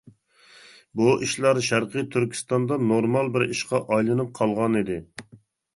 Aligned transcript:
بۇ 1.01 1.11
ئىشلار 1.25 1.61
شەرقى 1.69 2.05
تۈركىستاندا 2.17 2.81
نورمال 2.93 3.33
بىر 3.37 3.49
ئىشقا 3.53 3.85
ئايلىنىپ 3.87 4.35
قالغان 4.43 4.83
ئىدى. 4.83 5.01